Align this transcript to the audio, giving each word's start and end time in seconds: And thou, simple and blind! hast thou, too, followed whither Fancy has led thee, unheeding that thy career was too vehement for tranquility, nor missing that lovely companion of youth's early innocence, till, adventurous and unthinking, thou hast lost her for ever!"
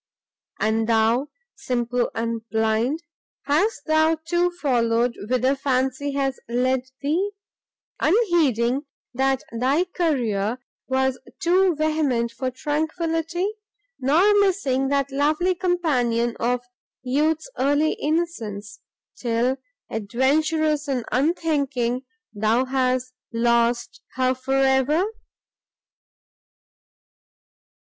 And 0.59 0.89
thou, 0.89 1.29
simple 1.55 2.09
and 2.15 2.41
blind! 2.49 3.03
hast 3.43 3.85
thou, 3.85 4.15
too, 4.15 4.49
followed 4.49 5.15
whither 5.29 5.55
Fancy 5.55 6.13
has 6.13 6.39
led 6.49 6.89
thee, 7.03 7.29
unheeding 7.99 8.87
that 9.13 9.43
thy 9.51 9.83
career 9.83 10.57
was 10.87 11.19
too 11.39 11.75
vehement 11.75 12.31
for 12.31 12.49
tranquility, 12.49 13.47
nor 13.99 14.33
missing 14.39 14.87
that 14.87 15.11
lovely 15.11 15.53
companion 15.53 16.35
of 16.39 16.61
youth's 17.03 17.47
early 17.59 17.91
innocence, 18.01 18.79
till, 19.15 19.55
adventurous 19.91 20.87
and 20.87 21.05
unthinking, 21.11 22.05
thou 22.33 22.65
hast 22.65 23.13
lost 23.31 24.01
her 24.15 24.33
for 24.33 24.55
ever!" 24.55 25.05